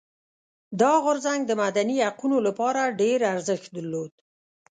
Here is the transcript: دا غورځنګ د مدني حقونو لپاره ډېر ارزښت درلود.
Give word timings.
دا 0.81 0.91
غورځنګ 1.03 1.41
د 1.45 1.51
مدني 1.63 1.97
حقونو 2.07 2.37
لپاره 2.47 2.93
ډېر 3.01 3.19
ارزښت 3.33 3.67
درلود. 3.77 4.11